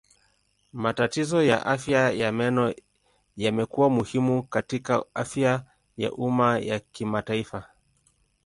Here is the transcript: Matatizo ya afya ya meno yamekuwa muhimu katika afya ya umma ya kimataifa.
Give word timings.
Matatizo 0.73 1.43
ya 1.43 1.65
afya 1.65 2.11
ya 2.11 2.31
meno 2.31 2.73
yamekuwa 3.37 3.89
muhimu 3.89 4.43
katika 4.43 5.03
afya 5.13 5.65
ya 5.97 6.11
umma 6.11 6.59
ya 6.59 6.79
kimataifa. 6.79 7.65